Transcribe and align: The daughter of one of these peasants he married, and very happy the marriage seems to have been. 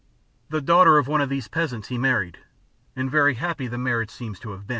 The 0.49 0.61
daughter 0.61 0.97
of 0.97 1.07
one 1.07 1.21
of 1.21 1.29
these 1.29 1.47
peasants 1.47 1.89
he 1.89 1.97
married, 1.99 2.39
and 2.95 3.11
very 3.11 3.35
happy 3.35 3.67
the 3.67 3.77
marriage 3.77 4.09
seems 4.09 4.39
to 4.39 4.49
have 4.49 4.61
been. 4.65 4.69